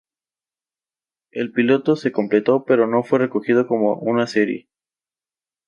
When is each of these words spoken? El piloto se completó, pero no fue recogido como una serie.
El 1.31 1.51
piloto 1.51 1.95
se 1.95 2.11
completó, 2.11 2.65
pero 2.65 2.87
no 2.87 3.03
fue 3.03 3.19
recogido 3.19 3.67
como 3.67 3.97
una 3.99 4.25
serie. 4.25 4.67